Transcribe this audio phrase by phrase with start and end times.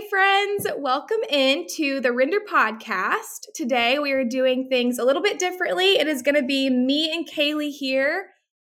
[0.00, 3.48] Hey, friends, welcome in to the Render Podcast.
[3.54, 5.98] Today, we are doing things a little bit differently.
[5.98, 8.28] It is going to be me and Kaley here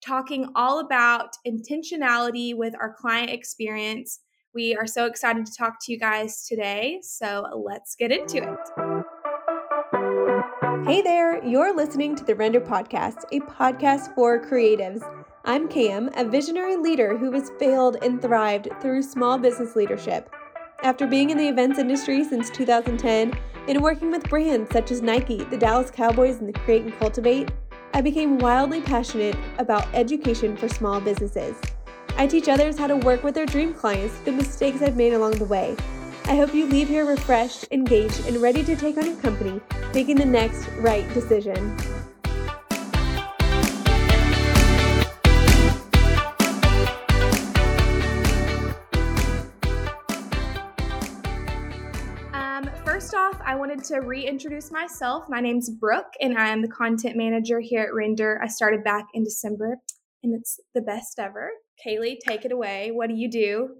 [0.06, 4.20] talking all about intentionality with our client experience.
[4.54, 7.00] We are so excited to talk to you guys today.
[7.02, 8.68] So, let's get into it.
[10.86, 15.02] Hey there, you're listening to the Render Podcast, a podcast for creatives.
[15.44, 20.30] I'm Cam, a visionary leader who has failed and thrived through small business leadership.
[20.82, 25.42] After being in the events industry since 2010 and working with brands such as Nike,
[25.44, 27.50] the Dallas Cowboys, and the Create and Cultivate,
[27.94, 31.56] I became wildly passionate about education for small businesses.
[32.18, 35.32] I teach others how to work with their dream clients, the mistakes I've made along
[35.32, 35.76] the way.
[36.26, 39.60] I hope you leave here refreshed, engaged, and ready to take on your company,
[39.94, 41.76] making the next right decision.
[53.26, 55.24] Off, I wanted to reintroduce myself.
[55.28, 58.40] My name's Brooke, and I am the content manager here at Render.
[58.40, 59.78] I started back in December,
[60.22, 61.50] and it's the best ever.
[61.84, 62.92] Kaley, take it away.
[62.92, 63.70] What do you do?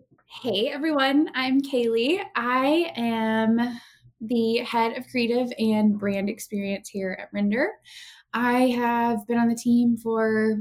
[0.42, 1.30] Hey, everyone.
[1.34, 2.22] I'm Kaley.
[2.34, 3.78] I am
[4.20, 7.70] the head of creative and brand experience here at Render.
[8.32, 10.56] I have been on the team for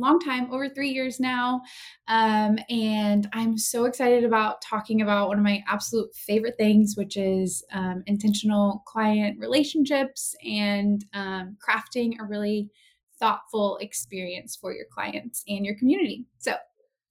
[0.00, 1.62] long time, over three years now.
[2.06, 7.16] Um, and I'm so excited about talking about one of my absolute favorite things, which
[7.16, 12.70] is um, intentional client relationships and um, crafting a really
[13.18, 16.24] thoughtful experience for your clients and your community.
[16.38, 16.54] So,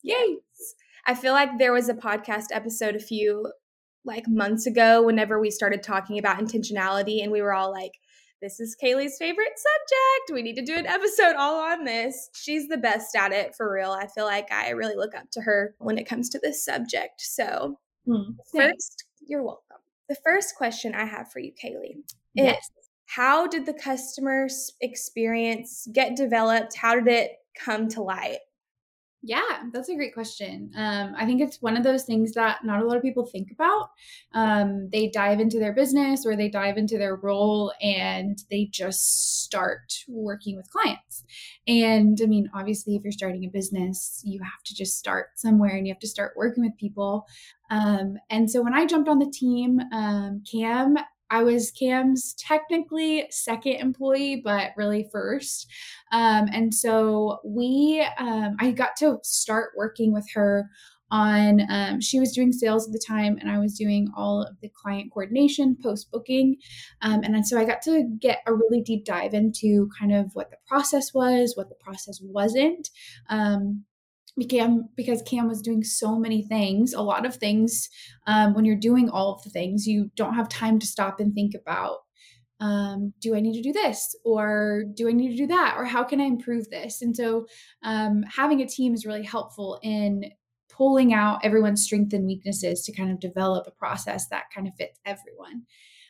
[0.04, 0.38] yay!
[1.06, 3.52] I feel like there was a podcast episode a few
[4.04, 7.94] like months ago whenever we started talking about intentionality and we were all like
[8.42, 10.34] this is Kaley's favorite subject.
[10.34, 12.30] We need to do an episode all on this.
[12.34, 13.92] She's the best at it for real.
[13.92, 17.22] I feel like I really look up to her when it comes to this subject.
[17.22, 18.32] So, hmm.
[18.54, 19.78] first, you're welcome.
[20.10, 21.98] The first question I have for you, Kaley,
[22.34, 22.58] yes.
[22.58, 24.48] is how did the customer
[24.82, 26.76] experience get developed?
[26.76, 28.40] How did it come to light?
[29.24, 30.72] Yeah, that's a great question.
[30.76, 33.52] Um, I think it's one of those things that not a lot of people think
[33.52, 33.90] about.
[34.34, 39.44] Um, they dive into their business or they dive into their role and they just
[39.44, 41.24] start working with clients.
[41.68, 45.76] And I mean, obviously, if you're starting a business, you have to just start somewhere
[45.76, 47.26] and you have to start working with people.
[47.72, 50.96] Um, and so when I jumped on the team, um, Cam
[51.30, 55.68] I was Cam's technically second employee, but really first.
[56.12, 60.70] Um, and so we, um, I got to start working with her
[61.10, 64.60] on, um, she was doing sales at the time, and I was doing all of
[64.62, 66.58] the client coordination, post booking.
[67.02, 70.50] Um, and so I got to get a really deep dive into kind of what
[70.50, 72.90] the process was, what the process wasn't.
[73.30, 73.86] Um,
[74.38, 77.90] Because Cam was doing so many things, a lot of things.
[78.28, 81.34] Um, when you're doing all of the things, you don't have time to stop and
[81.34, 81.98] think about
[82.60, 85.86] um, do I need to do this or do I need to do that or
[85.86, 87.02] how can I improve this?
[87.02, 87.46] And so
[87.84, 90.26] um, having a team is really helpful in
[90.70, 94.74] pulling out everyone's strengths and weaknesses to kind of develop a process that kind of
[94.76, 95.64] fits everyone.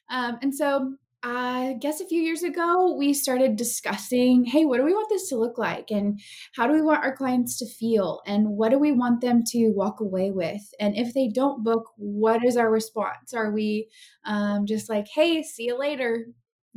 [0.10, 4.84] Um, and so I guess a few years ago, we started discussing hey, what do
[4.84, 5.90] we want this to look like?
[5.90, 6.20] And
[6.56, 8.22] how do we want our clients to feel?
[8.28, 10.62] And what do we want them to walk away with?
[10.80, 13.34] And if they don't book, what is our response?
[13.34, 13.90] Are we
[14.26, 16.28] um, just like, hey, see you later?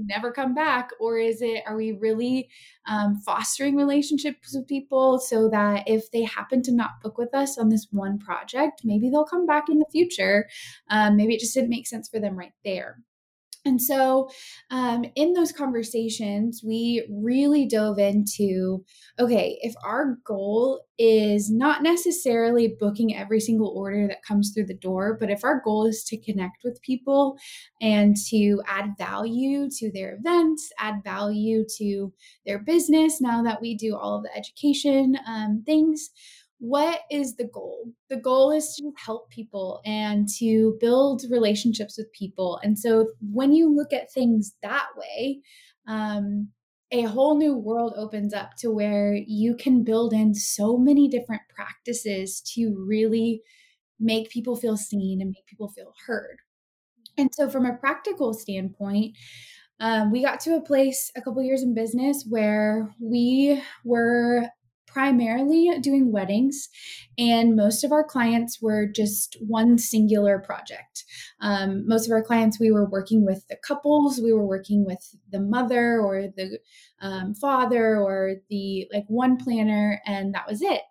[0.06, 2.49] never come back or is it are we really
[2.87, 7.59] um, fostering relationships with people so that if they happen to not book with us
[7.59, 10.49] on this one project maybe they'll come back in the future
[10.89, 13.03] um, maybe it just didn't make sense for them right there
[13.65, 14.31] and so,
[14.71, 18.84] um, in those conversations, we really dove into
[19.19, 24.75] okay, if our goal is not necessarily booking every single order that comes through the
[24.75, 27.37] door, but if our goal is to connect with people
[27.81, 32.12] and to add value to their events, add value to
[32.47, 36.10] their business, now that we do all of the education um, things,
[36.60, 37.87] what is the goal?
[38.10, 42.61] The goal is to help people and to build relationships with people.
[42.62, 45.40] And so when you look at things that way,
[45.88, 46.49] um,
[46.93, 51.43] a whole new world opens up to where you can build in so many different
[51.49, 53.40] practices to really
[53.99, 56.37] make people feel seen and make people feel heard.
[57.17, 59.17] And so, from a practical standpoint,
[59.79, 64.46] um, we got to a place a couple years in business where we were
[64.92, 66.69] primarily doing weddings,
[67.19, 71.04] and most of our clients were just one singular project.
[71.40, 75.16] Um, most of our clients, we were working with the couples, we were working with
[75.31, 76.58] the mother or the
[77.00, 80.82] um, father or the like one planner, and that was it.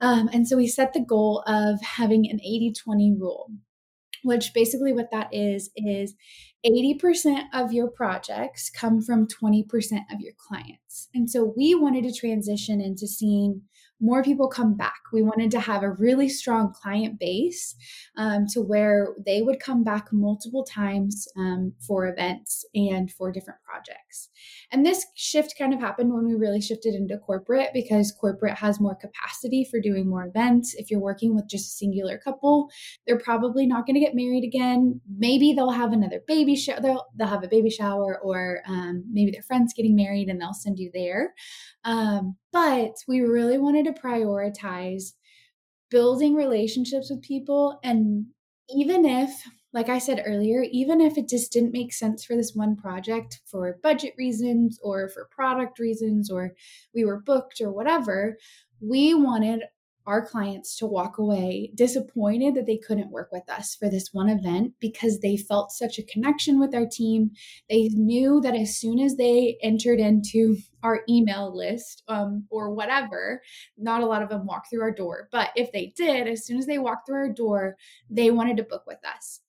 [0.00, 3.50] Um, and so we set the goal of having an 80 20 rule
[4.24, 6.14] which basically what that is is
[6.66, 9.64] 80% of your projects come from 20%
[10.12, 11.08] of your clients.
[11.14, 13.62] And so we wanted to transition into seeing
[14.00, 15.00] more people come back.
[15.12, 17.74] We wanted to have a really strong client base
[18.16, 23.60] um, to where they would come back multiple times um, for events and for different
[23.62, 24.28] projects.
[24.70, 28.80] And this shift kind of happened when we really shifted into corporate because corporate has
[28.80, 30.74] more capacity for doing more events.
[30.74, 32.70] If you're working with just a singular couple,
[33.06, 35.00] they're probably not going to get married again.
[35.16, 36.80] Maybe they'll have another baby shower.
[36.80, 40.52] They'll, they'll have a baby shower, or um, maybe their friend's getting married and they'll
[40.52, 41.34] send you there.
[41.84, 45.12] Um, but we really wanted to prioritize
[45.90, 47.80] building relationships with people.
[47.82, 48.26] And
[48.70, 49.42] even if,
[49.72, 53.40] like I said earlier, even if it just didn't make sense for this one project
[53.44, 56.52] for budget reasons or for product reasons, or
[56.94, 58.38] we were booked or whatever,
[58.80, 59.64] we wanted
[60.06, 64.28] our clients to walk away disappointed that they couldn't work with us for this one
[64.28, 67.30] event because they felt such a connection with our team.
[67.70, 73.40] They knew that as soon as they entered into our email list um, or whatever,
[73.78, 76.58] not a lot of them walk through our door, but if they did, as soon
[76.58, 77.76] as they walked through our door,
[78.10, 79.40] they wanted to book with us.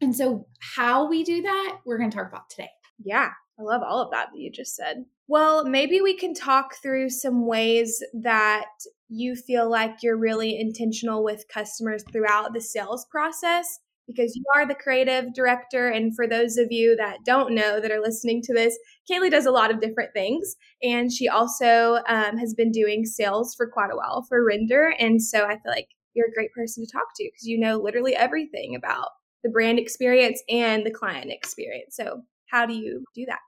[0.00, 2.70] And so, how we do that, we're going to talk about today.
[3.02, 5.04] Yeah, I love all of that that you just said.
[5.26, 8.66] Well, maybe we can talk through some ways that
[9.08, 14.66] you feel like you're really intentional with customers throughout the sales process because you are
[14.66, 15.88] the creative director.
[15.88, 18.76] And for those of you that don't know that are listening to this,
[19.08, 20.56] Kaley does a lot of different things.
[20.82, 24.94] And she also um, has been doing sales for quite a while for Render.
[24.98, 27.76] And so I feel like you're a great person to talk to because you know
[27.78, 29.10] literally everything about
[29.44, 31.94] the brand experience and the client experience.
[31.94, 33.38] So how do you do that?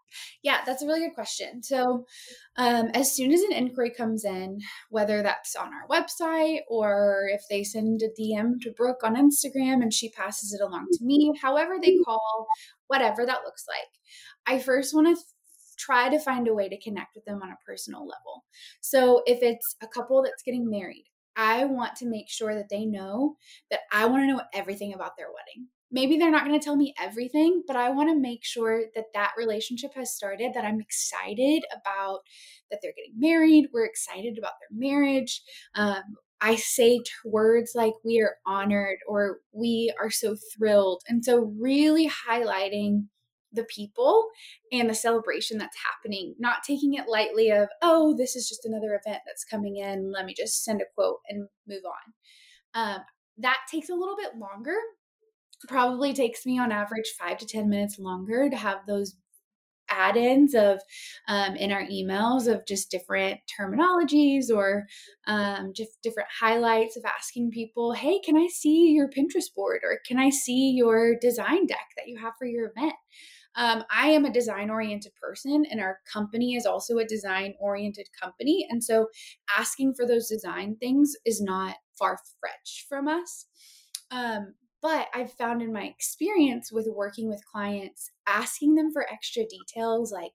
[0.42, 1.62] Yeah, that's a really good question.
[1.62, 2.06] So,
[2.56, 4.58] um, as soon as an inquiry comes in,
[4.90, 9.82] whether that's on our website or if they send a DM to Brooke on Instagram
[9.82, 12.46] and she passes it along to me, however they call,
[12.88, 13.88] whatever that looks like,
[14.46, 15.22] I first want to
[15.78, 18.44] try to find a way to connect with them on a personal level.
[18.80, 21.04] So, if it's a couple that's getting married,
[21.36, 23.36] I want to make sure that they know
[23.70, 26.76] that I want to know everything about their wedding maybe they're not going to tell
[26.76, 30.80] me everything, but I want to make sure that that relationship has started, that I'm
[30.80, 32.20] excited about
[32.70, 33.68] that they're getting married.
[33.72, 35.42] We're excited about their marriage.
[35.74, 36.02] Um,
[36.40, 41.02] I say words like we are honored or we are so thrilled.
[41.08, 43.08] And so, really highlighting
[43.52, 44.28] the people
[44.72, 48.94] and the celebration that's happening, not taking it lightly of, oh, this is just another
[49.04, 50.12] event that's coming in.
[50.12, 52.82] Let me just send a quote and move on.
[52.82, 53.00] Um,
[53.38, 54.76] that takes a little bit longer
[55.68, 59.16] probably takes me on average five to 10 minutes longer to have those
[59.90, 60.80] add-ins of
[61.26, 64.86] um, in our emails of just different terminologies or
[65.26, 69.98] um, just different highlights of asking people hey can i see your pinterest board or
[70.06, 72.94] can i see your design deck that you have for your event?
[73.56, 78.06] Um, i am a design oriented person and our company is also a design oriented
[78.18, 79.08] company and so
[79.58, 83.46] asking for those design things is not far fetched from us.
[84.10, 89.44] Um, but I've found in my experience with working with clients, asking them for extra
[89.44, 90.32] details like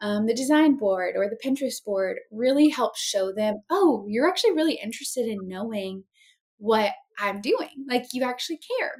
[0.00, 4.52] um, the design board or the Pinterest board really helps show them, oh, you're actually
[4.52, 6.04] really interested in knowing
[6.58, 7.86] what I'm doing.
[7.88, 8.94] Like you actually care.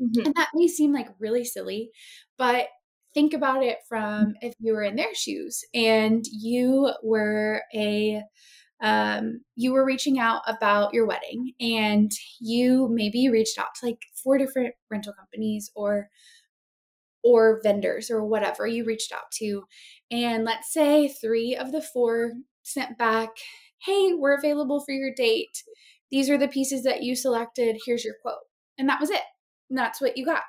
[0.00, 0.26] Mm-hmm.
[0.26, 1.90] And that may seem like really silly,
[2.36, 2.66] but
[3.14, 8.22] think about it from if you were in their shoes and you were a
[8.82, 12.10] um, you were reaching out about your wedding and
[12.40, 16.08] you maybe reached out to like four different rental companies or
[17.24, 19.62] or vendors or whatever you reached out to.
[20.10, 22.32] And let's say three of the four
[22.64, 23.30] sent back
[23.86, 25.62] hey we're available for your date.
[26.10, 27.80] These are the pieces that you selected.
[27.86, 28.34] Here's your quote.
[28.78, 29.22] And that was it.
[29.70, 30.42] And that's what you got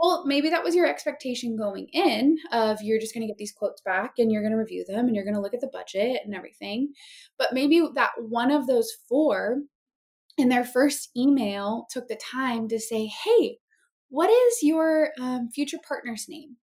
[0.00, 3.52] well, maybe that was your expectation going in of you're just going to get these
[3.52, 5.70] quotes back and you're going to review them and you're going to look at the
[5.70, 6.94] budget and everything.
[7.38, 9.58] But maybe that one of those four
[10.38, 13.58] in their first email took the time to say, hey,
[14.08, 16.56] what is your um, future partner's name?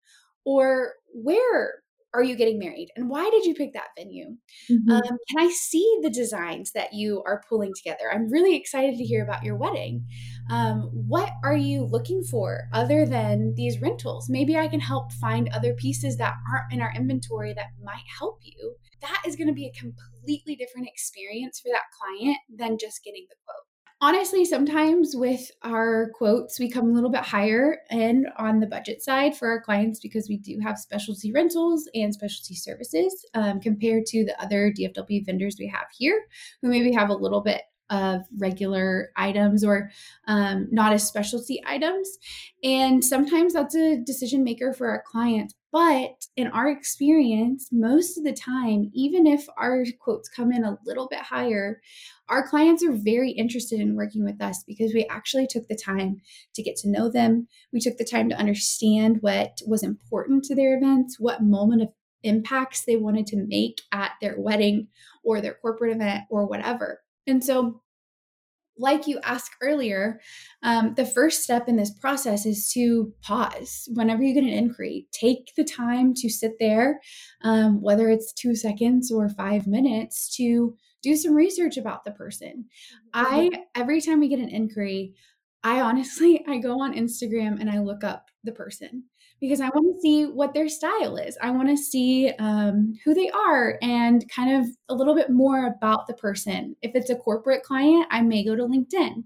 [0.45, 1.83] Or where
[2.15, 2.91] are you getting married?
[2.97, 4.37] And why did you pick that venue?
[4.71, 4.91] Mm-hmm.
[4.91, 8.11] um, can i see the designs that you are pulling together?
[8.13, 10.07] I'm really excited to hear about your wedding.
[10.51, 14.29] Um, what are you looking for other than these rentals?
[14.31, 18.39] Maybe i can help find other pieces that aren't in our inventory that might help
[18.43, 18.77] you.
[19.01, 23.27] That is going to be a completely different experience for that client than just getting
[23.29, 28.61] the quote honestly, sometimes with our quotes, we come a little bit higher and on
[28.61, 33.25] the budget side for our clients because we do have specialty rentals and specialty services
[33.35, 36.27] um, compared to the other DFW vendors we have here,
[36.63, 39.91] who maybe have a little bit of regular items or
[40.27, 42.19] um, not as specialty items.
[42.63, 45.55] And sometimes that's a decision maker for our clients.
[45.75, 50.79] But in our experience, most of the time, even if our quotes come in a
[50.87, 51.81] little bit higher,
[52.29, 56.19] our clients are very interested in working with us because we actually took the time
[56.55, 57.49] to get to know them.
[57.73, 61.89] We took the time to understand what was important to their events, what moment of
[62.23, 64.87] impacts they wanted to make at their wedding
[65.25, 67.01] or their corporate event or whatever.
[67.27, 67.83] And so,
[68.77, 70.21] like you asked earlier,
[70.63, 73.89] um, the first step in this process is to pause.
[73.95, 77.01] Whenever you get an inquiry, take the time to sit there,
[77.43, 82.65] um, whether it's two seconds or five minutes, to do some research about the person.
[83.15, 83.35] Mm-hmm.
[83.35, 85.15] I every time we get an inquiry,
[85.63, 89.05] I honestly I go on Instagram and I look up the person
[89.45, 91.37] because I want to see what their style is.
[91.43, 95.67] I want to see um, who they are and kind of a little bit more
[95.67, 96.75] about the person.
[96.81, 99.25] If it's a corporate client, I may go to LinkedIn.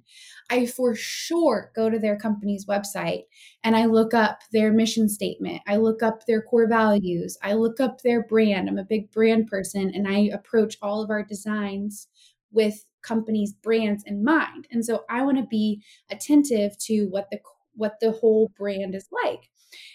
[0.51, 3.27] I for sure go to their company's website
[3.63, 5.63] and I look up their mission statement.
[5.69, 7.39] I look up their core values.
[7.41, 8.69] I look up their brand.
[8.69, 12.09] I'm a big brand person and I approach all of our designs
[12.51, 14.67] with companies' brands in mind.
[14.73, 17.39] And so I want to be attentive to what the
[17.79, 19.49] what the whole brand is like.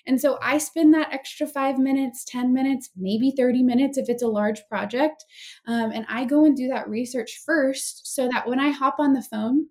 [0.05, 4.23] And so I spend that extra five minutes, 10 minutes, maybe 30 minutes if it's
[4.23, 5.23] a large project.
[5.67, 9.13] Um, and I go and do that research first so that when I hop on
[9.13, 9.67] the phone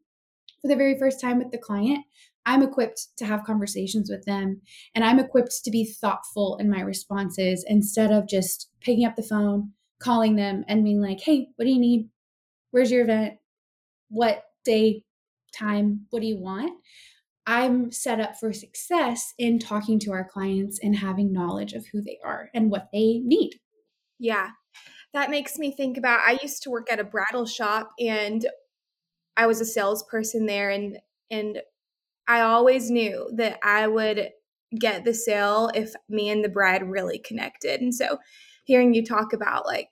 [0.61, 2.05] for the very first time with the client,
[2.45, 4.63] I'm equipped to have conversations with them
[4.95, 9.23] and I'm equipped to be thoughtful in my responses instead of just picking up the
[9.23, 12.09] phone, calling them, and being like, hey, what do you need?
[12.73, 13.35] Where's your event?
[14.09, 15.05] What day,
[15.55, 16.07] time?
[16.11, 16.73] What do you want?
[17.47, 22.01] I'm set up for success in talking to our clients and having knowledge of who
[22.01, 23.59] they are and what they need.
[24.19, 24.51] Yeah.
[25.13, 28.47] That makes me think about I used to work at a bridal shop and
[29.37, 30.99] I was a salesperson there and
[31.31, 31.61] and
[32.29, 34.31] I always knew that I would
[34.79, 37.81] get the sale if me and the bride really connected.
[37.81, 38.19] And so
[38.65, 39.89] hearing you talk about like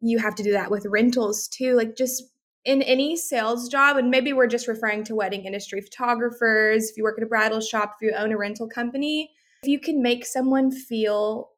[0.00, 2.22] you have to do that with rentals too, like just
[2.64, 7.02] in any sales job, and maybe we're just referring to wedding industry photographers, if you
[7.02, 9.30] work at a bridal shop, if you own a rental company,
[9.62, 11.50] if you can make someone feel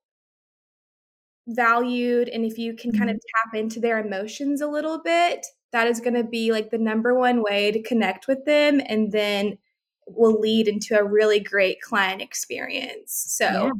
[1.48, 3.50] valued and if you can kind of mm-hmm.
[3.50, 7.18] tap into their emotions a little bit, that is going to be like the number
[7.18, 9.58] one way to connect with them and then
[10.06, 13.24] will lead into a really great client experience.
[13.28, 13.72] So,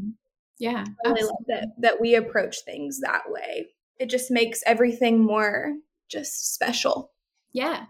[0.59, 3.69] yeah, yeah I really love that, that we approach things that way.
[3.99, 5.75] It just makes everything more
[6.13, 7.13] just special.
[7.53, 7.85] Yeah.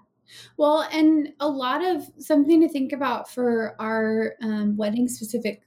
[0.56, 5.62] Well, and a lot of something to think about for our um, wedding specific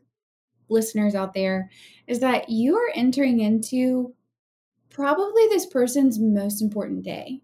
[0.69, 1.69] listeners out there
[2.07, 4.13] is that you are entering into
[4.89, 7.41] probably this person's most important day.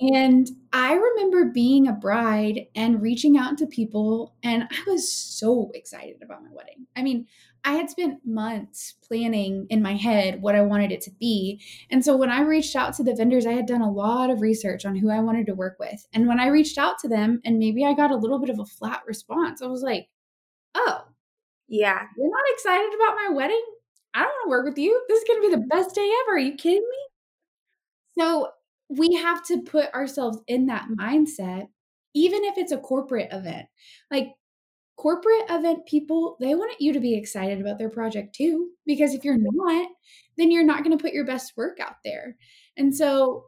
[0.00, 5.70] And I remember being a bride and reaching out to people, and I was so
[5.74, 6.86] excited about my wedding.
[6.96, 7.26] I mean,
[7.64, 11.60] I had spent months planning in my head what I wanted it to be.
[11.90, 14.40] And so when I reached out to the vendors, I had done a lot of
[14.40, 16.06] research on who I wanted to work with.
[16.12, 18.58] And when I reached out to them, and maybe I got a little bit of
[18.58, 20.08] a flat response, I was like,
[20.74, 21.02] oh,
[21.68, 23.64] yeah, you're not excited about my wedding?
[24.14, 25.04] I don't want to work with you.
[25.08, 26.36] This is going to be the best day ever.
[26.36, 28.22] Are you kidding me?
[28.22, 28.48] So
[28.88, 31.68] we have to put ourselves in that mindset,
[32.14, 33.66] even if it's a corporate event.
[34.10, 34.28] Like
[34.98, 38.70] corporate event people, they want you to be excited about their project too.
[38.84, 39.88] Because if you're not,
[40.36, 42.36] then you're not going to put your best work out there.
[42.76, 43.46] And so,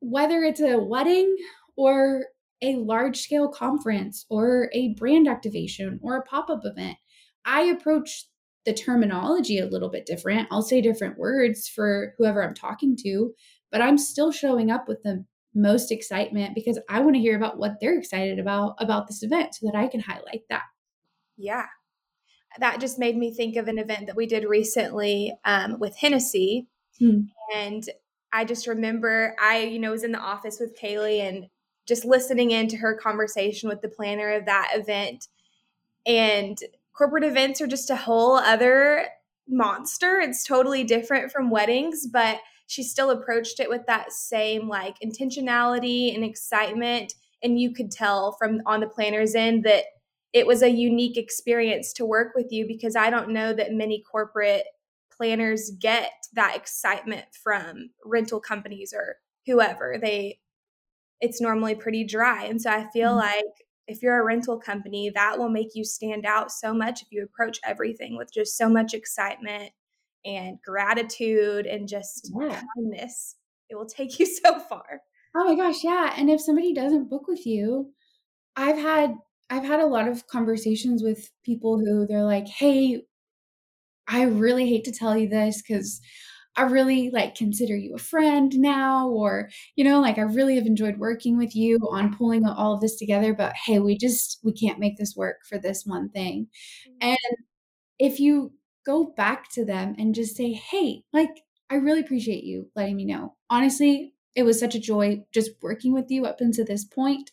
[0.00, 1.36] whether it's a wedding
[1.76, 2.26] or
[2.62, 6.96] a large scale conference or a brand activation or a pop up event,
[7.44, 8.26] I approach
[8.66, 10.48] the terminology a little bit different.
[10.50, 13.32] I'll say different words for whoever I'm talking to,
[13.72, 17.58] but I'm still showing up with the most excitement because I want to hear about
[17.58, 20.62] what they're excited about about this event so that I can highlight that.
[21.40, 21.66] Yeah.
[22.58, 26.66] That just made me think of an event that we did recently um, with Hennessy.
[26.98, 27.20] Hmm.
[27.54, 27.88] And
[28.32, 31.46] I just remember I, you know, was in the office with Kaley and
[31.86, 35.28] just listening into her conversation with the planner of that event.
[36.06, 36.58] And
[36.92, 39.06] corporate events are just a whole other
[39.48, 40.20] monster.
[40.20, 46.14] It's totally different from weddings, but she still approached it with that same like intentionality
[46.14, 47.14] and excitement.
[47.42, 49.84] And you could tell from on the planner's end that
[50.32, 54.02] it was a unique experience to work with you because I don't know that many
[54.02, 54.64] corporate
[55.16, 59.96] planners get that excitement from rental companies or whoever.
[60.00, 60.38] They
[61.20, 62.44] it's normally pretty dry.
[62.44, 63.18] And so I feel mm-hmm.
[63.18, 63.44] like
[63.86, 67.24] if you're a rental company, that will make you stand out so much if you
[67.24, 69.72] approach everything with just so much excitement
[70.24, 72.62] and gratitude and just yeah.
[72.76, 73.36] kindness.
[73.68, 75.02] It will take you so far.
[75.36, 76.14] Oh my gosh, yeah.
[76.16, 77.92] And if somebody doesn't book with you,
[78.56, 79.14] I've had
[79.50, 83.02] I've had a lot of conversations with people who they're like, "Hey,
[84.08, 86.00] I really hate to tell you this cuz
[86.56, 90.66] I really like consider you a friend now or you know, like I really have
[90.66, 94.52] enjoyed working with you on pulling all of this together, but hey, we just we
[94.52, 96.48] can't make this work for this one thing."
[96.88, 96.96] Mm.
[97.02, 97.36] And
[97.98, 98.52] if you
[98.86, 103.04] go back to them and just say, "Hey, like I really appreciate you letting me
[103.06, 103.36] know.
[103.50, 107.30] Honestly, it was such a joy just working with you up until this point,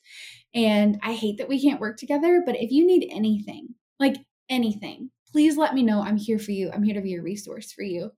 [0.58, 4.18] and I hate that we can't work together, but if you need anything, like
[4.50, 6.02] anything, please let me know.
[6.02, 6.72] I'm here for you.
[6.74, 8.12] I'm here to be a resource for you."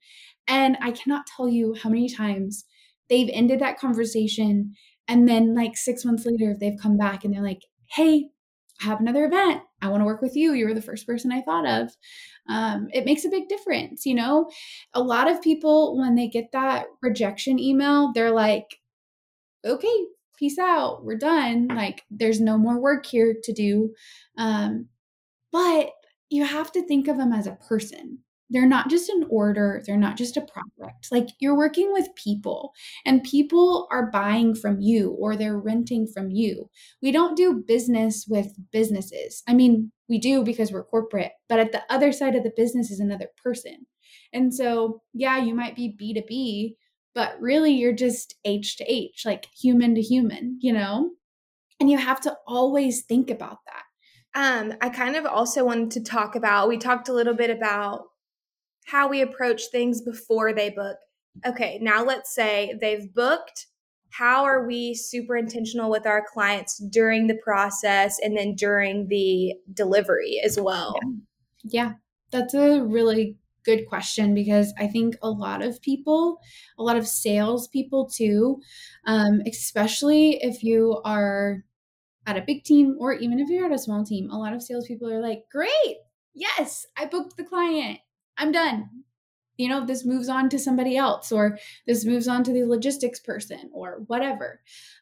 [0.47, 2.65] And I cannot tell you how many times
[3.09, 4.73] they've ended that conversation
[5.07, 7.63] and then like 6 months later if they've come back and they're like,
[7.95, 8.29] "Hey,
[8.81, 9.63] I have another event.
[9.81, 10.53] I want to work with you.
[10.53, 11.95] You were the first person I thought of."
[12.49, 14.49] Um, it makes a big difference, you know?
[14.93, 18.79] A lot of people when they get that rejection email, they're like,
[19.65, 20.05] "Okay,
[20.39, 21.03] peace out.
[21.03, 21.67] We're done.
[21.67, 23.93] Like there's no more work here to do."
[24.37, 24.87] Um,
[25.51, 25.91] but
[26.29, 28.19] you have to think of them as a person
[28.49, 31.07] they're not just an order, they're not just a product.
[31.11, 32.73] Like you're working with people
[33.05, 36.69] and people are buying from you or they're renting from you.
[37.01, 39.43] We don't do business with businesses.
[39.47, 42.89] I mean, we do because we're corporate, but at the other side of the business
[42.89, 43.85] is another person.
[44.33, 46.75] And so, yeah, you might be B2B,
[47.13, 51.11] but really you're just H to H, like human to human, you know?
[51.79, 53.83] And you have to always think about that.
[54.35, 58.03] Um, I kind of also wanted to talk about, we talked a little bit about
[58.85, 60.97] how we approach things before they book.
[61.45, 63.67] Okay, now let's say they've booked.
[64.11, 69.53] How are we super intentional with our clients during the process and then during the
[69.73, 70.95] delivery as well?
[71.63, 71.93] Yeah, yeah
[72.31, 76.39] that's a really good question because I think a lot of people,
[76.77, 78.61] a lot of sales people too,
[79.05, 81.63] um, especially if you are
[82.25, 84.61] at a big team or even if you're at a small team, a lot of
[84.61, 85.97] salespeople are like, great,
[86.33, 87.99] yes, I booked the client.
[88.37, 88.89] I'm done.
[89.57, 93.19] You know, this moves on to somebody else, or this moves on to the logistics
[93.19, 94.61] person, or whatever.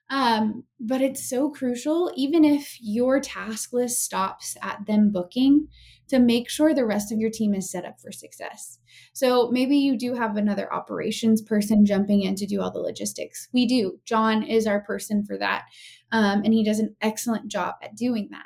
[0.10, 5.68] Um, but it's so crucial, even if your task list stops at them booking,
[6.10, 8.80] to make sure the rest of your team is set up for success.
[9.14, 13.48] So maybe you do have another operations person jumping in to do all the logistics.
[13.54, 14.00] We do.
[14.06, 15.66] John is our person for that.
[16.12, 18.46] Um, and he does an excellent job at doing that.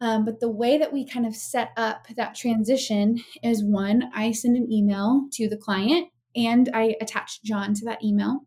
[0.00, 4.32] Um, but the way that we kind of set up that transition is one, I
[4.32, 8.40] send an email to the client and I attach John to that email.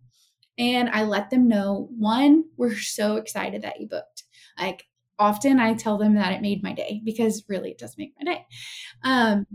[0.58, 4.24] And I let them know one, we're so excited that you booked.
[4.60, 4.86] Like
[5.20, 8.34] often I tell them that it made my day because really it does make my
[8.34, 8.46] day.
[9.04, 9.46] Um,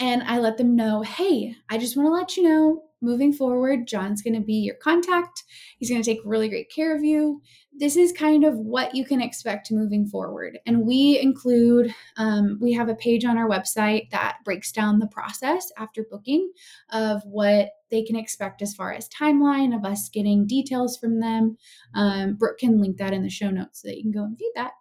[0.00, 3.86] and I let them know, hey, I just want to let you know moving forward,
[3.86, 5.44] John's going to be your contact.
[5.78, 7.42] He's going to take really great care of you.
[7.74, 10.58] This is kind of what you can expect moving forward.
[10.66, 15.06] And we include, um, we have a page on our website that breaks down the
[15.06, 16.52] process after booking
[16.90, 21.56] of what they can expect as far as timeline of us getting details from them.
[21.94, 24.36] Um, Brooke can link that in the show notes so that you can go and
[24.36, 24.72] view that.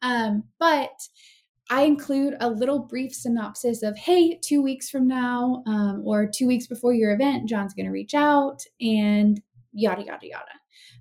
[0.00, 1.08] Um, but
[1.70, 6.46] I include a little brief synopsis of, hey, two weeks from now um, or two
[6.46, 9.40] weeks before your event, John's going to reach out and
[9.72, 10.52] yada, yada, yada.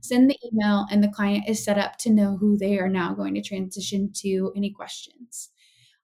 [0.02, 3.13] Send the email, and the client is set up to know who they are now
[3.13, 5.50] going to transition to any questions.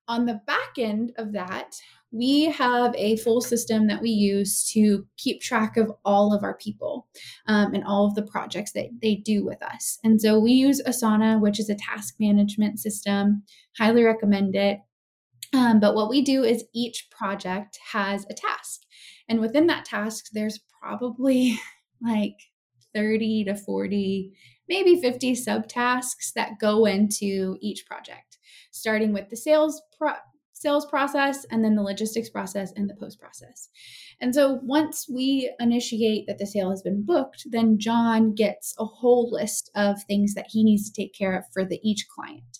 [0.06, 1.74] On the back end of that,
[2.10, 6.56] we have a full system that we use to keep track of all of our
[6.56, 7.06] people
[7.46, 9.98] um, and all of the projects that they do with us.
[10.02, 13.42] And so we use Asana, which is a task management system.
[13.78, 14.78] Highly recommend it.
[15.54, 18.82] Um, but what we do is each project has a task.
[19.28, 21.58] And within that task, there's probably
[22.02, 22.36] like
[22.94, 24.32] 30 to 40,
[24.68, 28.38] maybe 50 subtasks that go into each project,
[28.70, 30.14] starting with the sales pro-
[30.60, 33.68] sales process and then the logistics process and the post process.
[34.20, 38.84] And so once we initiate that the sale has been booked, then John gets a
[38.84, 42.58] whole list of things that he needs to take care of for the each client.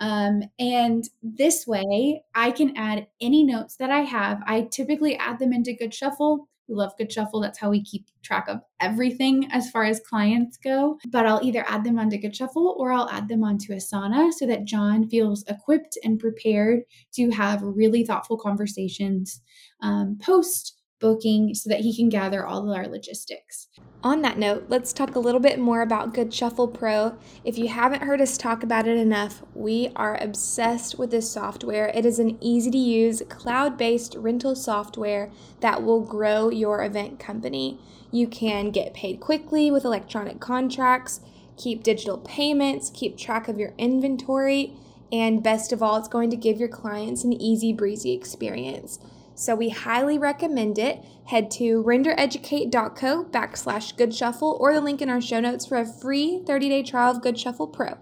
[0.00, 4.40] Um, and this way, I can add any notes that I have.
[4.46, 7.42] I typically add them into Goodshuffle we love Goodshuffle.
[7.42, 10.98] That's how we keep track of everything as far as clients go.
[11.08, 14.64] But I'll either add them onto Goodshuffle or I'll add them onto Asana so that
[14.64, 16.80] John feels equipped and prepared
[17.14, 19.40] to have really thoughtful conversations
[19.82, 23.68] um, post booking so that he can gather all of our logistics.
[24.02, 27.18] On that note, let's talk a little bit more about Goodshuffle Pro.
[27.44, 31.88] If you haven't heard us talk about it enough, we are obsessed with this software.
[31.88, 35.30] It is an easy to use, cloud based rental software
[35.60, 37.80] that will grow your event company.
[38.12, 41.20] You can get paid quickly with electronic contracts,
[41.56, 44.74] keep digital payments, keep track of your inventory,
[45.10, 48.98] and best of all, it's going to give your clients an easy breezy experience.
[49.38, 51.04] So we highly recommend it.
[51.26, 55.86] Head to rendereducate.co backslash good shuffle or the link in our show notes for a
[55.86, 57.98] free 30-day trial of Goodshuffle Pro.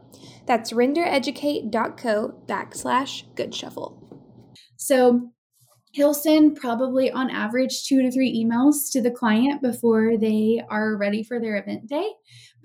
[0.47, 4.03] That's rendereducate.co backslash good shuffle.
[4.77, 5.31] So
[5.93, 10.97] he'll send probably on average two to three emails to the client before they are
[10.97, 12.13] ready for their event day.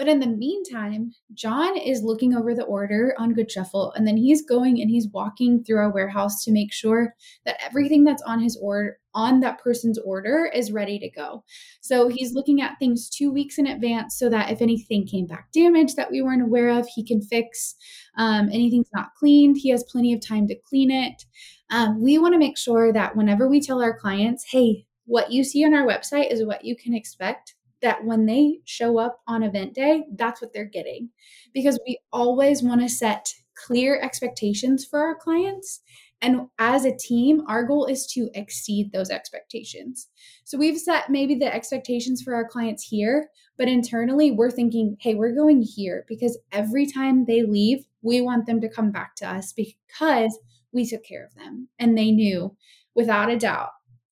[0.02, 4.44] But in the meantime, John is looking over the order on Goodshuffle, and then he's
[4.44, 7.14] going and he's walking through our warehouse to make sure
[7.46, 11.44] that everything that's on his order on that person's order is ready to go.
[11.82, 15.52] So he's looking at things two weeks in advance so that if anything came back
[15.52, 17.76] damaged that we weren't aware of, he can fix.
[18.18, 21.26] Um, anything's not cleaned, he has plenty of time to clean it.
[21.70, 25.44] Um, we want to make sure that whenever we tell our clients, hey, what you
[25.44, 29.44] see on our website is what you can expect that when they show up on
[29.44, 31.10] event day, that's what they're getting.
[31.54, 35.82] Because we always want to set clear expectations for our clients.
[36.22, 40.08] And as a team, our goal is to exceed those expectations.
[40.44, 45.16] So we've set maybe the expectations for our clients here, but internally we're thinking, hey,
[45.16, 49.30] we're going here because every time they leave, we want them to come back to
[49.30, 50.38] us because
[50.72, 52.56] we took care of them and they knew
[52.96, 53.70] without a doubt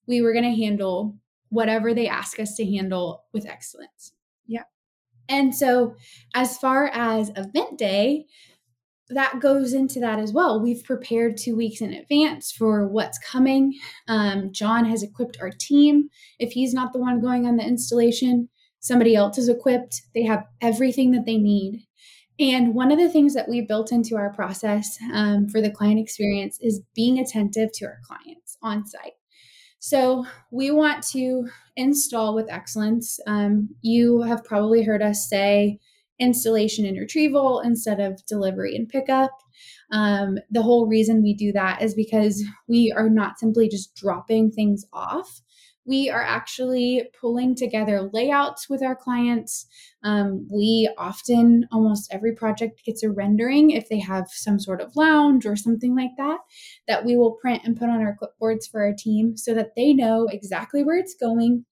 [0.08, 1.16] we were going to handle
[1.50, 4.14] whatever they ask us to handle with excellence.
[4.48, 4.64] Yeah.
[5.28, 5.96] And so,
[6.34, 8.26] as far as event day,
[9.10, 10.62] that goes into that as well.
[10.62, 13.74] We've prepared two weeks in advance for what's coming.
[14.08, 16.10] Um, John has equipped our team.
[16.38, 20.04] If he's not the one going on the installation, somebody else is equipped.
[20.14, 21.86] They have everything that they need.
[22.40, 26.00] And one of the things that we built into our process um, for the client
[26.00, 29.14] experience is being attentive to our clients on site.
[29.80, 33.20] So we want to install with excellence.
[33.26, 35.80] Um, you have probably heard us say
[36.20, 39.32] installation and retrieval instead of delivery and pickup.
[39.92, 44.52] Um, the whole reason we do that is because we are not simply just dropping
[44.52, 45.42] things off
[45.90, 49.66] we are actually pulling together layouts with our clients.
[50.04, 54.96] Um, we often, almost every project gets a rendering if they have some sort of
[54.96, 56.38] lounge or something like that,
[56.88, 59.92] that we will print and put on our clipboards for our team so that they
[59.92, 61.66] know exactly where it's going,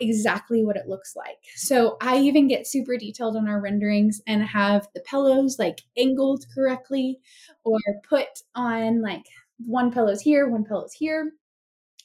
[0.00, 1.38] exactly what it looks like.
[1.56, 6.44] So I even get super detailed on our renderings and have the pillows like angled
[6.54, 7.18] correctly
[7.64, 9.24] or put on like
[9.66, 11.32] one pillow's here, one pillow's here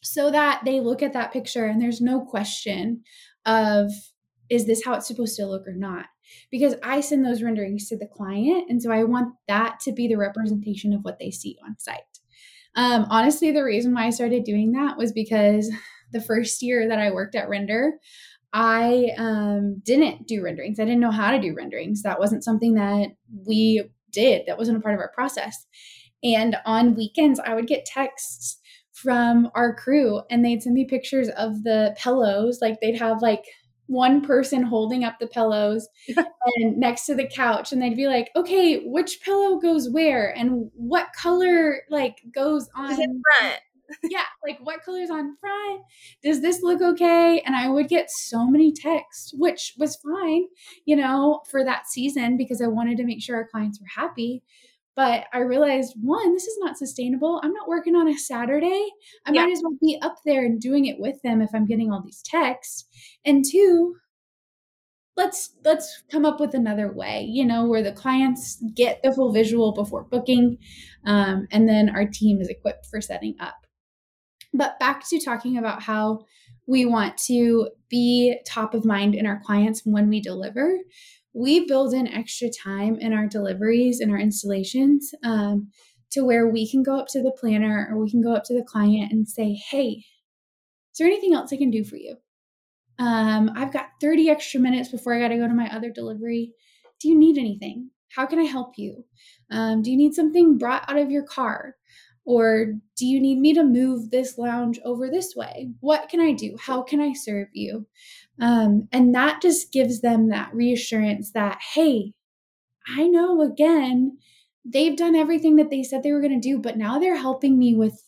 [0.02, 3.04] so that they look at that picture and there's no question
[3.46, 3.92] of
[4.50, 6.08] is this how it's supposed to look or not?
[6.52, 10.08] Because i send those renderings to the client and so i want that to be
[10.08, 12.00] the representation of what they see on site.
[12.76, 15.72] Um, honestly the reason why i started doing that was because
[16.12, 17.94] the first year that i worked at render
[18.54, 20.80] i um, didn't do renderings.
[20.80, 22.02] I didn't know how to do renderings.
[22.02, 23.10] That wasn't something that
[23.48, 24.48] we did.
[24.48, 25.68] That wasn't a part of our process.
[26.24, 28.60] And on weekends i would get texts
[29.02, 32.60] from our crew and they'd send me pictures of the pillows.
[32.62, 33.46] Like they'd have like
[33.88, 35.88] one person holding up the pillows
[36.56, 40.70] and next to the couch and they'd be like, "Okay, which pillow goes where and
[40.74, 43.60] what color like goes on front?"
[44.04, 45.82] yeah, like what color's on front?
[46.24, 47.42] Does this look okay?
[47.46, 50.46] And I would get so many texts, which was fine,
[50.86, 54.44] you know, for that season because I wanted to make sure our clients were happy.
[55.00, 57.40] But I realized one, this is not sustainable.
[57.42, 58.86] I'm not working on a Saturday.
[59.26, 59.46] I yeah.
[59.46, 62.04] might as well be up there and doing it with them if I'm getting all
[62.04, 62.84] these texts.
[63.24, 63.96] And two,
[65.16, 69.34] let's let's come up with another way you know where the clients get the full
[69.34, 70.58] visual before booking
[71.06, 73.66] um, and then our team is equipped for setting up
[74.54, 76.20] but back to talking about how
[76.68, 80.78] we want to be top of mind in our clients when we deliver
[81.34, 85.70] we build in extra time in our deliveries and our installations um,
[86.12, 88.54] to where we can go up to the planner or we can go up to
[88.54, 90.04] the client and say, hey,
[90.92, 92.16] is there anything else I can do for you?
[92.98, 96.52] Um, I've got 30 extra minutes before I got to go to my other delivery.
[97.00, 97.92] Do you need anything?
[98.16, 99.06] How can I help you?
[99.52, 101.76] Um, do you need something brought out of your car?
[102.30, 105.72] Or do you need me to move this lounge over this way?
[105.80, 106.56] What can I do?
[106.62, 107.88] How can I serve you?
[108.40, 112.14] Um, and that just gives them that reassurance that, hey,
[112.88, 114.20] I know again,
[114.64, 117.58] they've done everything that they said they were going to do, but now they're helping
[117.58, 118.00] me with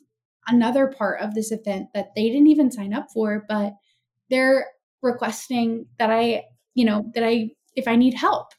[0.47, 3.73] another part of this event that they didn't even sign up for, but
[4.29, 4.67] they're
[5.01, 6.43] requesting that I,
[6.75, 8.49] you know, that I, if I need help.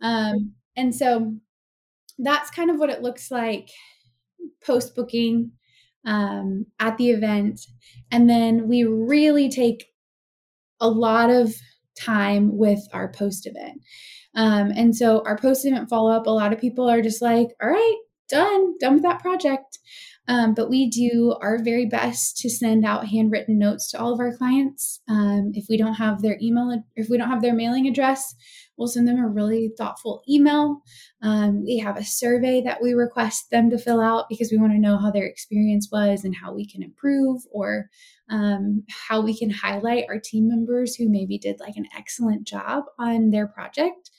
[0.00, 1.36] Um, and so
[2.18, 3.70] that's kind of what it looks like
[4.66, 5.52] post booking
[6.04, 7.60] um, at the event.
[8.10, 9.86] And then we really take
[10.80, 11.54] a lot of
[11.98, 13.80] time with our post event.
[14.34, 17.48] Um, and so our post event follow up, a lot of people are just like,
[17.62, 17.96] all right,
[18.28, 19.78] done, done with that project.
[20.28, 24.20] Um, but we do our very best to send out handwritten notes to all of
[24.20, 25.00] our clients.
[25.08, 28.34] Um, if we don't have their email, if we don't have their mailing address,
[28.76, 30.82] we'll send them a really thoughtful email.
[31.22, 34.72] Um, we have a survey that we request them to fill out because we want
[34.72, 37.88] to know how their experience was and how we can improve or
[38.30, 42.84] um, how we can highlight our team members who maybe did like an excellent job
[42.98, 44.10] on their project.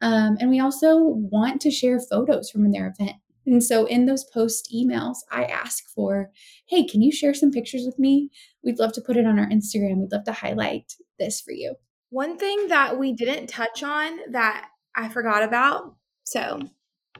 [0.00, 3.16] Um, and we also want to share photos from their event.
[3.46, 6.30] And so in those post emails, I ask for,
[6.66, 8.30] hey, can you share some pictures with me?
[8.62, 9.96] We'd love to put it on our Instagram.
[9.98, 11.74] We'd love to highlight this for you.
[12.10, 15.94] One thing that we didn't touch on that I forgot about,
[16.24, 16.60] so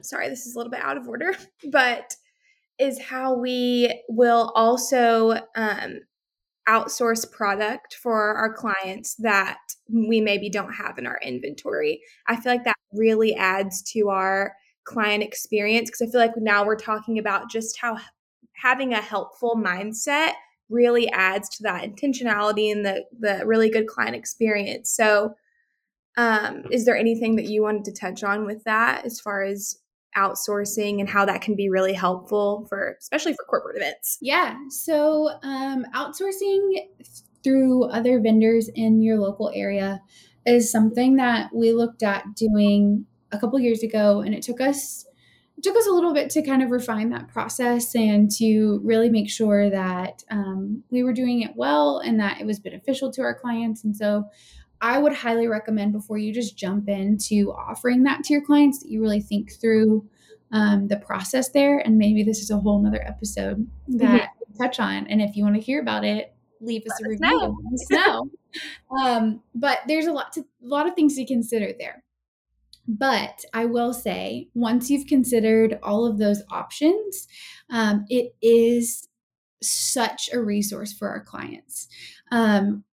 [0.01, 1.33] sorry, this is a little bit out of order,
[1.71, 2.13] but
[2.79, 5.99] is how we will also um,
[6.67, 12.01] outsource product for our clients that we maybe don't have in our inventory.
[12.27, 16.65] I feel like that really adds to our client experience because I feel like now
[16.65, 17.97] we're talking about just how
[18.53, 20.33] having a helpful mindset
[20.71, 24.89] really adds to that intentionality and the the really good client experience.
[24.89, 25.35] So
[26.17, 29.77] um, is there anything that you wanted to touch on with that as far as
[30.17, 34.17] outsourcing and how that can be really helpful for especially for corporate events?
[34.21, 34.57] Yeah.
[34.69, 36.87] So um, outsourcing
[37.43, 40.01] through other vendors in your local area
[40.45, 45.05] is something that we looked at doing a couple years ago, and it took us
[45.61, 49.29] took us a little bit to kind of refine that process and to really make
[49.29, 53.33] sure that um, we were doing it well and that it was beneficial to our
[53.33, 53.83] clients.
[53.83, 54.25] And so,
[54.81, 58.89] I would highly recommend before you just jump into offering that to your clients that
[58.89, 60.09] you really think through
[60.51, 61.77] um, the process there.
[61.77, 64.63] And maybe this is a whole nother episode that mm-hmm.
[64.63, 65.05] touch on.
[65.07, 67.57] And if you want to hear about it, leave us Let a review.
[67.73, 68.29] Us know.
[68.99, 72.03] um, but there's a lot to a lot of things to consider there.
[72.87, 77.27] But I will say, once you've considered all of those options,
[77.69, 79.07] um, it is
[79.61, 81.87] such a resource for our clients.
[82.31, 82.83] Um,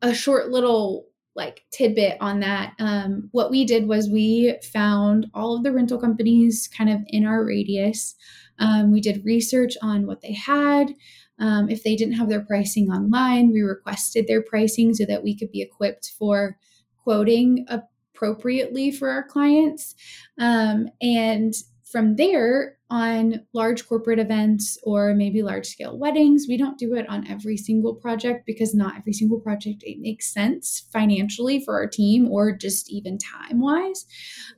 [0.00, 2.74] a short little like tidbit on that.
[2.78, 7.26] Um, what we did was we found all of the rental companies kind of in
[7.26, 8.14] our radius.
[8.58, 10.94] Um, we did research on what they had.
[11.40, 15.36] Um, if they didn't have their pricing online, we requested their pricing so that we
[15.36, 16.56] could be equipped for
[17.02, 17.82] quoting a
[18.24, 19.94] appropriately for our clients.
[20.38, 26.78] Um, and from there, on large corporate events or maybe large scale weddings, we don't
[26.78, 31.64] do it on every single project because not every single project it makes sense financially
[31.64, 34.06] for our team or just even time wise.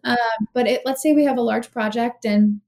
[0.05, 0.17] Um,
[0.53, 2.61] but it, let's say we have a large project and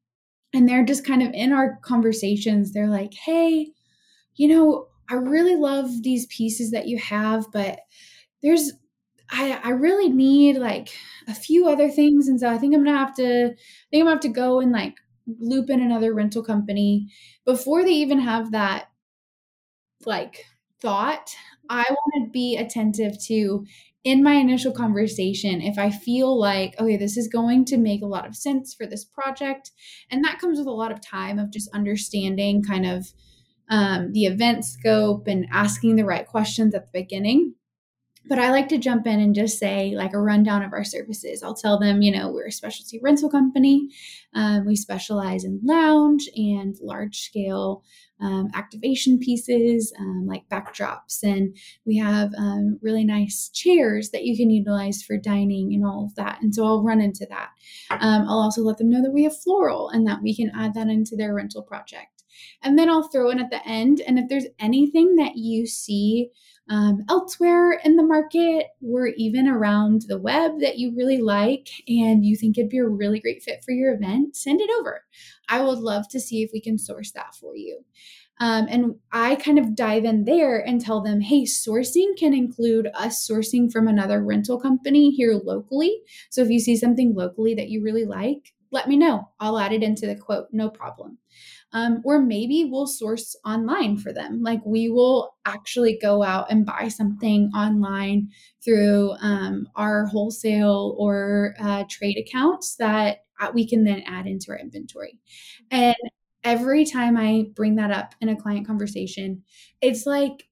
[0.54, 2.72] and they're just kind of in our conversations.
[2.72, 3.72] They're like, "Hey,
[4.36, 7.80] you know, I really love these pieces that you have, but
[8.42, 8.72] there's
[9.30, 10.90] I I really need like
[11.26, 13.56] a few other things, and so I think I'm gonna have to I
[13.90, 17.08] think I'm gonna have to go and like loop in another rental company
[17.44, 18.88] before they even have that
[20.06, 20.44] like
[20.80, 21.34] thought.
[21.68, 23.66] I want to be attentive to
[24.04, 28.06] in my initial conversation if I feel like, okay, this is going to make a
[28.06, 29.70] lot of sense for this project.
[30.10, 33.12] And that comes with a lot of time of just understanding kind of
[33.70, 37.54] um, the event scope and asking the right questions at the beginning
[38.28, 41.42] but I like to jump in and just say like a rundown of our services.
[41.42, 43.88] I'll tell them, you know, we're a specialty rental company.
[44.34, 47.82] Um, we specialize in lounge and large scale
[48.20, 51.22] um, activation pieces um, like backdrops.
[51.22, 56.04] And we have um, really nice chairs that you can utilize for dining and all
[56.04, 56.40] of that.
[56.42, 57.50] And so I'll run into that.
[57.90, 60.74] Um, I'll also let them know that we have floral and that we can add
[60.74, 62.24] that into their rental project.
[62.62, 64.00] And then I'll throw in at the end.
[64.06, 66.30] And if there's anything that you see
[66.68, 72.24] um, elsewhere in the market or even around the web that you really like and
[72.24, 75.04] you think it'd be a really great fit for your event, send it over.
[75.48, 77.84] I would love to see if we can source that for you.
[78.40, 82.88] Um, and I kind of dive in there and tell them, hey, sourcing can include
[82.94, 86.00] us sourcing from another rental company here locally.
[86.30, 89.28] So if you see something locally that you really like, let me know.
[89.40, 91.18] I'll add it into the quote, no problem.
[91.72, 94.42] Um, or maybe we'll source online for them.
[94.42, 98.30] Like we will actually go out and buy something online
[98.64, 104.50] through um, our wholesale or uh, trade accounts that uh, we can then add into
[104.50, 105.18] our inventory.
[105.70, 105.96] And
[106.44, 109.42] every time I bring that up in a client conversation,
[109.80, 110.48] it's like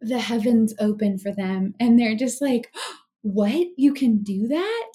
[0.00, 2.72] the heavens open for them and they're just like,
[3.22, 3.66] what?
[3.76, 4.92] You can do that?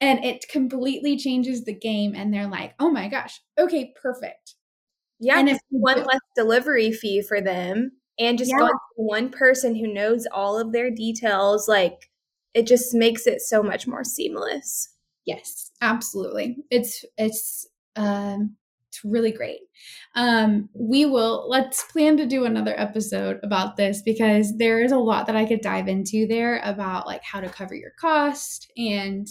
[0.00, 2.14] And it completely changes the game.
[2.14, 4.54] And they're like, oh my gosh, okay, perfect.
[5.20, 8.58] Yeah, and if one less delivery fee for them and just yeah.
[8.58, 12.10] going to one person who knows all of their details, like
[12.54, 14.88] it just makes it so much more seamless.
[15.26, 16.56] Yes, absolutely.
[16.70, 18.56] It's it's um
[18.88, 19.60] it's really great.
[20.16, 24.98] Um, we will let's plan to do another episode about this because there is a
[24.98, 29.28] lot that I could dive into there about like how to cover your cost and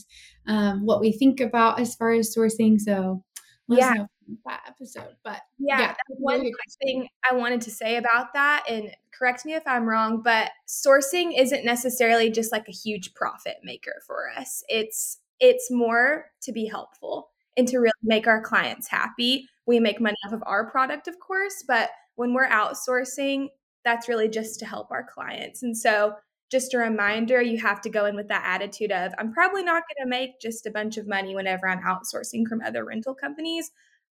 [0.47, 2.79] um, what we think about as far as sourcing.
[2.79, 3.23] So
[3.67, 4.05] yeah.
[4.45, 5.15] That episode.
[5.23, 9.53] But yeah, yeah one really thing I wanted to say about that, and correct me
[9.53, 14.63] if I'm wrong, but sourcing isn't necessarily just like a huge profit maker for us.
[14.69, 19.47] It's it's more to be helpful and to really make our clients happy.
[19.65, 23.47] We make money off of our product, of course, but when we're outsourcing,
[23.85, 25.63] that's really just to help our clients.
[25.63, 26.15] And so,
[26.51, 29.83] just a reminder you have to go in with that attitude of, I'm probably not
[29.83, 33.69] going to make just a bunch of money whenever I'm outsourcing from other rental companies,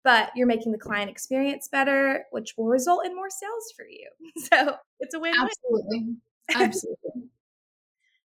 [0.08, 4.08] but you're making the client experience better, which will result in more sales for you.
[4.50, 5.34] So, it's a win.
[5.38, 6.16] Absolutely.
[6.54, 7.28] Absolutely.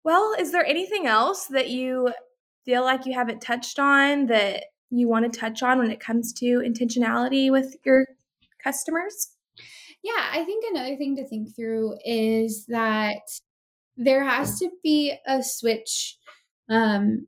[0.03, 2.15] well, is there anything else that you
[2.65, 6.33] feel like you haven't touched on that you want to touch on when it comes
[6.35, 8.07] to intentionality with your
[8.65, 9.33] customers?
[10.03, 13.21] Yeah, I think another thing to think through is that
[13.99, 16.17] there has to be a switch
[16.71, 17.27] um,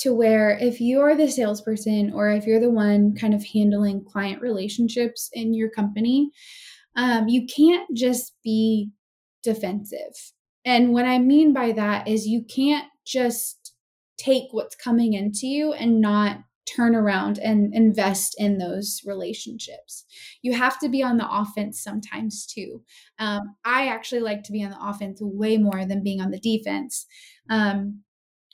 [0.00, 4.04] to where if you are the salesperson or if you're the one kind of handling
[4.04, 6.30] client relationships in your company,
[6.96, 8.90] um, you can't just be
[9.42, 10.32] defensive.
[10.64, 13.74] And what I mean by that is you can't just
[14.18, 16.38] take what's coming into you and not
[16.76, 20.04] turn around and invest in those relationships.
[20.42, 22.82] You have to be on the offense sometimes too.
[23.18, 26.40] Um, I actually like to be on the offense way more than being on the
[26.40, 27.06] defense.
[27.48, 28.02] Um,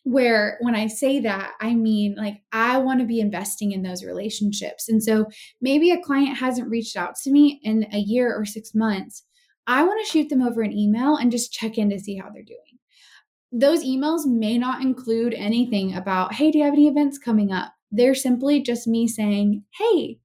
[0.07, 4.05] where when I say that, I mean like I want to be investing in those
[4.05, 4.89] relationships.
[4.89, 5.27] And so
[5.61, 9.25] maybe a client hasn't reached out to me in a year or six months.
[9.67, 12.31] I want to shoot them over an email and just check in to see how
[12.31, 12.79] they're doing
[13.53, 17.73] those emails may not include anything about, hey, do you have any events coming up?
[17.91, 20.19] They're simply just me saying, Hey,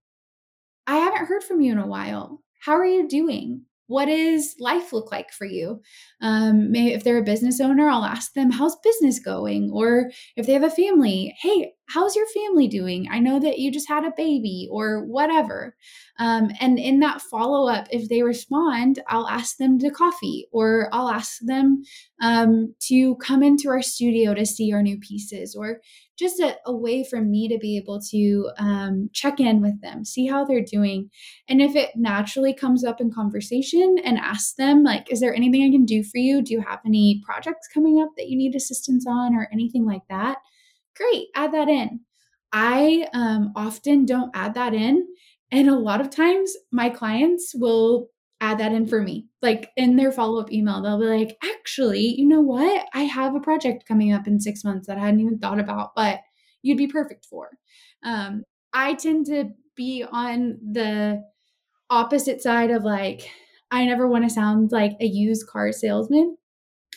[0.88, 2.42] I haven't heard from you in a while.
[2.60, 3.64] How are you doing?
[3.92, 5.82] What does life look like for you?
[6.22, 9.70] Um, if they're a business owner, I'll ask them, How's business going?
[9.74, 13.10] Or if they have a family, Hey, how's your family doing?
[13.12, 15.76] I know that you just had a baby or whatever.
[16.20, 20.88] Um, and in that follow up, if they respond, I'll ask them to coffee or
[20.94, 21.84] I'll ask them
[22.22, 25.82] um, to come into our studio to see our new pieces or
[26.22, 30.06] just a, a way for me to be able to um, check in with them,
[30.06, 31.10] see how they're doing.
[31.50, 35.64] And if it naturally comes up in conversation and ask them, like, is there anything
[35.64, 36.42] I can do for you?
[36.42, 40.04] Do you have any projects coming up that you need assistance on or anything like
[40.10, 40.38] that?
[40.96, 42.02] Great, add that in.
[42.54, 45.08] I um, often don't add that in.
[45.52, 48.10] And a lot of times my clients will
[48.42, 49.28] add that in for me.
[49.42, 52.88] Like in their follow up email, they'll be like, actually, you know what?
[52.94, 55.92] I have a project coming up in six months that I hadn't even thought about,
[55.96, 56.20] but
[56.64, 57.50] you'd be perfect for.
[58.04, 61.24] Um, I tend to be on the
[61.90, 63.30] opposite side of like,
[63.70, 66.36] I never want to sound like a used car salesman.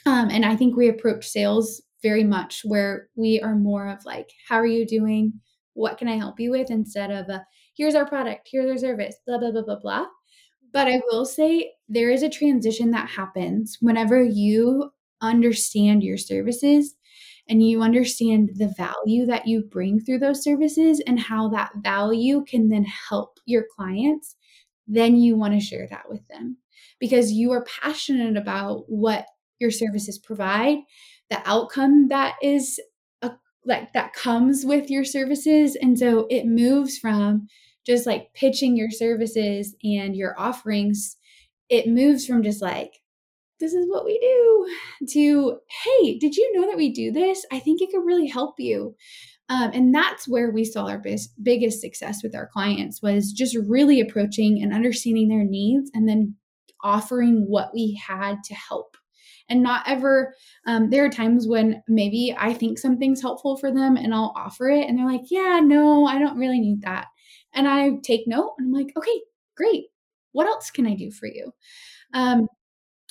[0.06, 4.30] Um, and I think we approach sales very much where we are more of like,
[4.48, 5.34] how are you doing?
[5.74, 6.70] What can I help you with?
[6.70, 7.44] Instead of, a,
[7.76, 10.06] here's our product, here's our service, blah, blah, blah, blah, blah.
[10.74, 14.90] But I will say there is a transition that happens whenever you
[15.22, 16.96] understand your services
[17.48, 22.44] and you understand the value that you bring through those services and how that value
[22.44, 24.34] can then help your clients,
[24.88, 26.56] then you want to share that with them.
[26.98, 29.26] Because you are passionate about what
[29.60, 30.78] your services provide
[31.30, 32.80] the outcome that is
[33.22, 33.30] a,
[33.64, 37.46] like that comes with your services and so it moves from
[37.86, 41.16] just like pitching your services and your offerings
[41.68, 42.92] it moves from just like
[43.60, 47.44] this is what we do to hey did you know that we do this?
[47.52, 48.94] I think it could really help you.
[49.50, 53.56] Um, and that's where we saw our bis- biggest success with our clients was just
[53.68, 56.36] really approaching and understanding their needs and then
[56.82, 58.96] offering what we had to help.
[59.50, 60.34] And not ever
[60.66, 64.70] um, there are times when maybe i think something's helpful for them and i'll offer
[64.70, 67.08] it and they're like yeah no i don't really need that
[67.54, 69.20] and i take note and i'm like okay
[69.56, 69.86] great
[70.32, 71.52] what else can i do for you
[72.14, 72.48] um,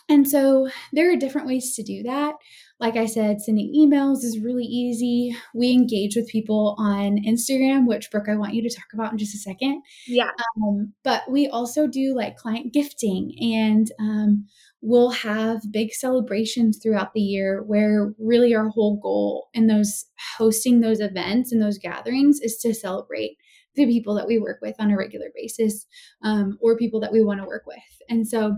[0.10, 2.36] And so there are different ways to do that.
[2.80, 5.36] Like I said, sending emails is really easy.
[5.54, 9.18] We engage with people on Instagram, which Brooke, I want you to talk about in
[9.18, 9.82] just a second.
[10.06, 10.30] Yeah.
[10.58, 14.48] Um, but we also do like client gifting, and um,
[14.82, 20.06] we'll have big celebrations throughout the year where really our whole goal in those
[20.38, 23.38] hosting those events and those gatherings is to celebrate
[23.76, 25.86] the people that we work with on a regular basis
[26.24, 27.78] um, or people that we want to work with.
[28.10, 28.58] And so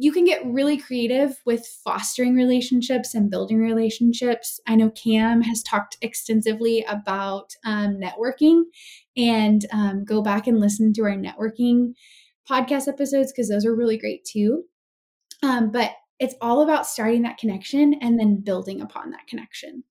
[0.00, 4.60] you can get really creative with fostering relationships and building relationships.
[4.64, 8.62] I know Cam has talked extensively about um, networking,
[9.16, 11.94] and um, go back and listen to our networking
[12.48, 14.62] podcast episodes because those are really great too.
[15.42, 15.90] Um, but
[16.20, 19.82] it's all about starting that connection and then building upon that connection.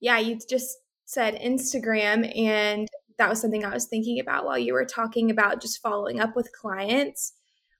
[0.00, 2.88] Yeah, you just said Instagram, and
[3.18, 6.34] that was something I was thinking about while you were talking about just following up
[6.36, 7.32] with clients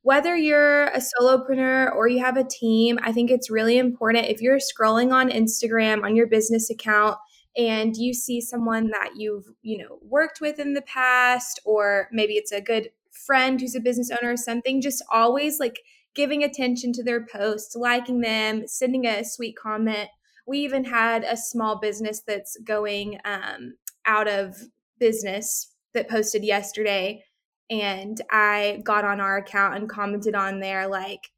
[0.04, 4.42] whether you're a solopreneur or you have a team, I think it's really important if
[4.42, 7.16] you're scrolling on Instagram on your business account
[7.56, 12.34] and you see someone that you've, you know, worked with in the past or maybe
[12.34, 15.80] it's a good friend who's a business owner or something, just always like
[16.14, 20.10] giving attention to their posts, liking them, sending a sweet comment.
[20.46, 24.54] We even had a small business that's going um, out of
[24.98, 27.22] business that posted yesterday
[27.70, 31.30] and I got on our account and commented on there like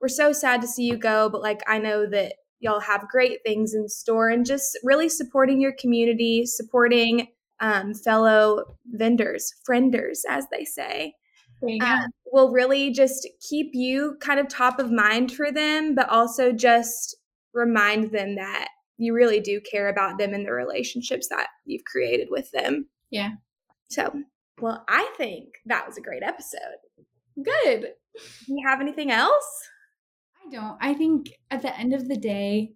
[0.00, 3.40] we're so sad to see you go but like I know that y'all have great
[3.44, 7.28] things in store and just really supporting your community supporting
[7.60, 11.14] um, fellow vendors frienders as they say.
[11.80, 16.52] Um, will really just keep you kind of top of mind for them but also
[16.52, 17.16] just
[17.54, 22.28] remind them that you really do care about them and the relationships that you've created
[22.30, 23.30] with them yeah
[23.88, 24.12] so
[24.60, 26.78] well, I think that was a great episode.
[27.42, 27.92] Good.
[28.46, 29.68] Do you have anything else?
[30.44, 30.78] I don't.
[30.80, 32.72] I think at the end of the day,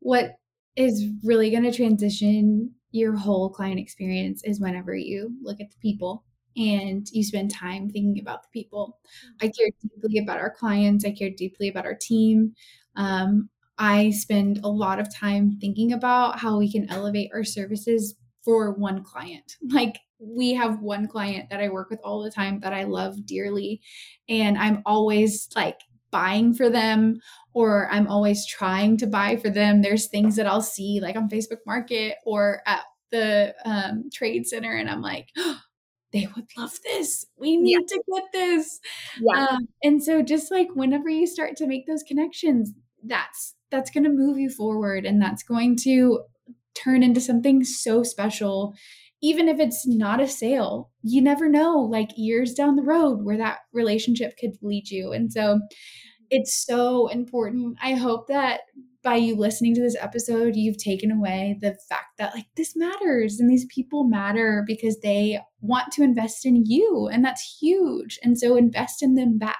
[0.00, 0.32] what
[0.76, 5.78] is really going to transition your whole client experience is whenever you look at the
[5.80, 6.24] people
[6.56, 8.98] and you spend time thinking about the people.
[9.40, 12.52] I care deeply about our clients, I care deeply about our team.
[12.96, 13.48] Um,
[13.78, 18.14] I spend a lot of time thinking about how we can elevate our services
[18.44, 19.56] for one client.
[19.70, 23.26] Like we have one client that I work with all the time that I love
[23.26, 23.80] dearly.
[24.28, 25.80] And I'm always like
[26.10, 27.20] buying for them
[27.54, 29.82] or I'm always trying to buy for them.
[29.82, 32.82] There's things that I'll see like on Facebook Market or at
[33.12, 35.60] the um, trade center, and I'm like, oh,
[36.12, 37.24] they would love this.
[37.38, 37.96] We need yeah.
[37.96, 38.80] to get this.
[39.20, 39.46] Yeah.
[39.46, 42.72] Um, and so just like whenever you start to make those connections,
[43.02, 46.20] that's that's going to move you forward and that's going to
[46.74, 48.74] turn into something so special
[49.22, 53.36] even if it's not a sale, you never know, like years down the road, where
[53.36, 55.12] that relationship could lead you.
[55.12, 55.60] And so
[56.28, 57.78] it's so important.
[57.80, 58.62] I hope that
[59.04, 63.38] by you listening to this episode, you've taken away the fact that like this matters
[63.38, 67.08] and these people matter because they want to invest in you.
[67.12, 68.18] And that's huge.
[68.24, 69.58] And so invest in them back.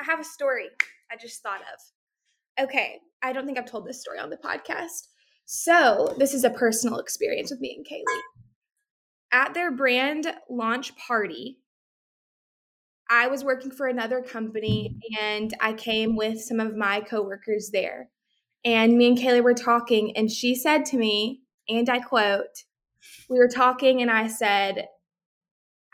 [0.00, 0.68] I have a story
[1.10, 2.64] I just thought of.
[2.64, 3.00] Okay.
[3.22, 5.08] I don't think I've told this story on the podcast.
[5.50, 8.20] So, this is a personal experience with me and Kaley
[9.32, 11.58] at their brand launch party,
[13.10, 18.10] I was working for another company and I came with some of my coworkers there.
[18.64, 22.64] And me and Kaley were talking, and she said to me, and I quote,
[23.30, 24.88] we were talking, and I said,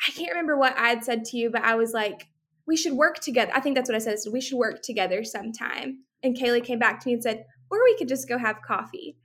[0.07, 2.29] I can't remember what I had said to you, but I was like,
[2.67, 3.53] we should work together.
[3.55, 4.17] I think that's what I said.
[4.33, 6.05] we should work together sometime.
[6.23, 9.19] And Kaley came back to me and said, or we could just go have coffee.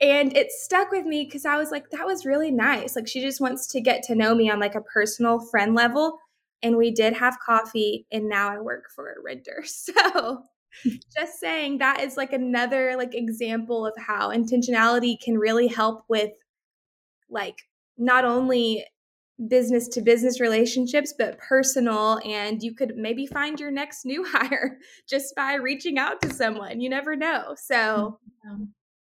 [0.00, 2.94] And it stuck with me because I was like, that was really nice.
[2.94, 6.18] Like, she just wants to get to know me on like a personal friend level.
[6.62, 9.64] And we did have coffee, and now I work for a renter.
[9.66, 10.42] So,
[11.16, 16.30] just saying that is like another like example of how intentionality can really help with
[17.30, 17.62] like
[17.96, 18.84] not only
[19.48, 24.78] business to business relationships but personal and you could maybe find your next new hire
[25.08, 28.18] just by reaching out to someone you never know mm, so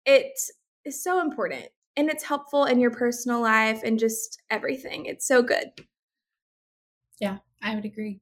[0.07, 0.32] it
[0.85, 1.66] is so important
[1.97, 5.07] and it's helpful in your personal life and just everything.
[5.07, 5.70] It's so good.
[7.20, 8.20] Yeah, I would agree.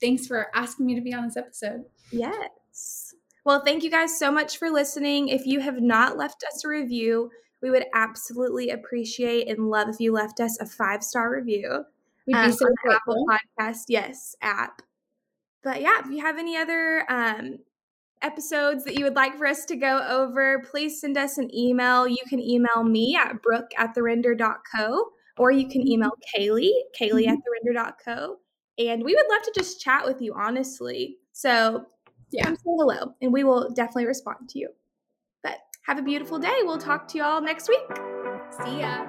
[0.00, 1.84] Thanks for asking me to be on this episode.
[2.10, 3.14] Yes.
[3.44, 5.28] Well, thank you guys so much for listening.
[5.28, 7.30] If you have not left us a review,
[7.60, 11.84] we would absolutely appreciate and love if you left us a five star review.
[12.26, 13.26] We'd be um, so grateful.
[13.58, 14.82] Podcast, yes, app.
[15.62, 17.58] But yeah, if you have any other um,
[18.22, 22.06] episodes that you would like for us to go over, please send us an email.
[22.06, 25.04] You can email me at brooke at therender.co
[25.38, 27.32] or you can email Kaley, Kaley mm-hmm.
[27.32, 27.38] at
[27.74, 28.36] therender.co.
[28.78, 31.18] And we would love to just chat with you, honestly.
[31.32, 31.86] So
[32.30, 32.44] yeah.
[32.44, 34.68] come say hello and we will definitely respond to you.
[35.42, 36.56] But have a beautiful day.
[36.62, 37.84] We'll talk to you all next week.
[38.64, 39.06] See ya.